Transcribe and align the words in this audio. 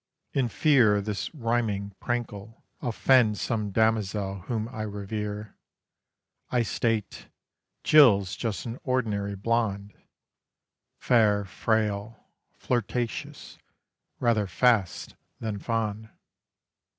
In 0.33 0.49
fear 0.49 0.99
this 0.99 1.31
rhyming 1.31 1.93
prank'll 1.99 2.63
Offend 2.81 3.37
some 3.37 3.69
damozel 3.71 4.39
whom 4.47 4.67
I 4.69 4.81
revere, 4.81 5.55
I 6.49 6.63
state: 6.63 7.27
Jill's 7.83 8.35
just 8.35 8.65
an 8.65 8.79
ordinary 8.83 9.35
blonde, 9.35 9.93
Fair, 10.97 11.45
frail, 11.45 12.19
flirtatious, 12.51 13.59
rather 14.19 14.47
fast 14.47 15.15
than 15.39 15.59
fond. 15.59 16.09